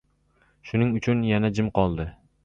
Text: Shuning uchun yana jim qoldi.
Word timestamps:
Shuning 0.69 0.95
uchun 0.99 1.21
yana 1.33 1.51
jim 1.59 1.69
qoldi. 1.81 2.07